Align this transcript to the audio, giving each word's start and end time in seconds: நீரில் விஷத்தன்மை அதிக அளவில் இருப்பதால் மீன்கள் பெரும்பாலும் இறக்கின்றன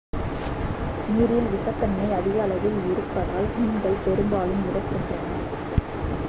நீரில் 1.07 1.49
விஷத்தன்மை 1.51 2.07
அதிக 2.13 2.41
அளவில் 2.41 2.79
இருப்பதால் 2.91 3.49
மீன்கள் 3.57 4.01
பெரும்பாலும் 4.05 4.65
இறக்கின்றன 4.65 5.29